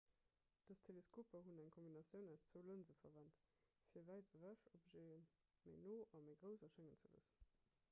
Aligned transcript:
dës 0.69 0.79
teleskoper 0.85 1.43
hunn 1.47 1.59
eng 1.63 1.69
kombinatioun 1.75 2.31
aus 2.35 2.45
zwou 2.47 2.63
lënse 2.69 2.95
verwent 3.03 3.45
fir 3.91 4.09
wäit 4.09 4.35
ewech 4.41 4.67
objete 4.81 5.07
méi 5.69 5.79
no 5.87 6.01
a 6.19 6.25
méi 6.27 6.35
grouss 6.43 6.69
erschéngen 6.71 7.01
ze 7.07 7.13
loossen 7.17 7.49